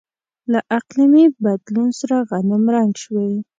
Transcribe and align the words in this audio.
له 0.51 0.59
اقلیمي 0.77 1.25
بدلون 1.43 1.89
سره 1.99 2.15
غنمرنګ 2.29 2.91
شوي. 3.03 3.31